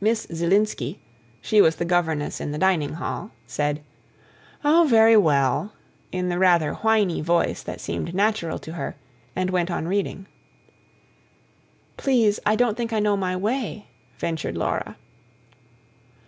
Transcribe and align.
Miss 0.00 0.26
Zielinski 0.34 0.98
she 1.40 1.60
was 1.60 1.76
the 1.76 1.84
governess 1.84 2.40
in 2.40 2.50
the 2.50 2.58
dining 2.58 2.94
hall 2.94 3.30
said: 3.46 3.80
"Oh, 4.64 4.86
very 4.90 5.16
well," 5.16 5.72
in 6.10 6.28
the 6.30 6.36
rather 6.40 6.74
whiny 6.74 7.20
voice 7.20 7.62
that 7.62 7.80
seemed 7.80 8.12
natural 8.12 8.58
to 8.58 8.72
her, 8.72 8.96
and 9.36 9.50
went 9.50 9.70
on 9.70 9.86
reading. 9.86 10.26
"Please, 11.96 12.40
I 12.44 12.56
don't 12.56 12.76
think 12.76 12.92
I 12.92 12.98
know 12.98 13.16
my 13.16 13.36
way," 13.36 13.86
ventured 14.18 14.56
Laura. 14.56 14.96